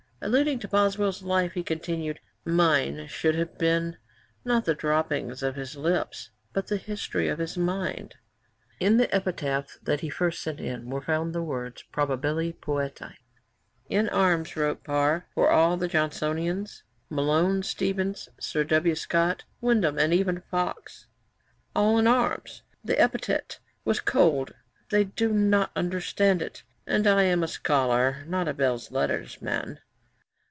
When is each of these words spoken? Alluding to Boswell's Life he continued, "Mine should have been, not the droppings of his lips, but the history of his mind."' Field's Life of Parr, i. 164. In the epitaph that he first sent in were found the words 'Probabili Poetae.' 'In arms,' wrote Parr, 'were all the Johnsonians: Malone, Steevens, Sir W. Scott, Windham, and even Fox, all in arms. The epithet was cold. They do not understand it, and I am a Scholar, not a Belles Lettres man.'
Alluding 0.23 0.59
to 0.59 0.67
Boswell's 0.67 1.23
Life 1.23 1.53
he 1.53 1.63
continued, 1.63 2.19
"Mine 2.45 3.07
should 3.07 3.33
have 3.33 3.57
been, 3.57 3.97
not 4.45 4.65
the 4.65 4.75
droppings 4.75 5.41
of 5.41 5.55
his 5.55 5.75
lips, 5.75 6.29
but 6.53 6.67
the 6.67 6.77
history 6.77 7.27
of 7.27 7.39
his 7.39 7.57
mind."' 7.57 8.13
Field's 8.77 8.99
Life 8.99 9.13
of 9.15 9.23
Parr, 9.23 9.31
i. 9.31 9.45
164. 9.47 9.49
In 9.49 9.55
the 9.57 9.69
epitaph 9.73 9.79
that 9.81 10.01
he 10.01 10.09
first 10.11 10.43
sent 10.43 10.59
in 10.59 10.91
were 10.91 11.01
found 11.01 11.33
the 11.33 11.41
words 11.41 11.83
'Probabili 11.91 12.53
Poetae.' 12.53 13.15
'In 13.89 14.09
arms,' 14.09 14.55
wrote 14.55 14.83
Parr, 14.83 15.25
'were 15.33 15.49
all 15.49 15.75
the 15.75 15.87
Johnsonians: 15.89 16.83
Malone, 17.09 17.63
Steevens, 17.63 18.27
Sir 18.39 18.63
W. 18.63 18.93
Scott, 18.93 19.45
Windham, 19.59 19.97
and 19.97 20.13
even 20.13 20.41
Fox, 20.51 21.07
all 21.75 21.97
in 21.97 22.05
arms. 22.05 22.61
The 22.83 22.99
epithet 23.01 23.57
was 23.83 23.99
cold. 23.99 24.53
They 24.91 25.03
do 25.05 25.33
not 25.33 25.71
understand 25.75 26.43
it, 26.43 26.61
and 26.85 27.07
I 27.07 27.23
am 27.23 27.41
a 27.43 27.47
Scholar, 27.47 28.23
not 28.27 28.47
a 28.47 28.53
Belles 28.53 28.91
Lettres 28.91 29.41
man.' 29.41 29.79